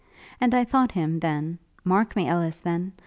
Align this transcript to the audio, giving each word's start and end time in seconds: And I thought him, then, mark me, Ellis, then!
And 0.39 0.55
I 0.55 0.63
thought 0.63 0.93
him, 0.93 1.19
then, 1.19 1.59
mark 1.83 2.15
me, 2.15 2.25
Ellis, 2.27 2.59
then! 2.59 2.91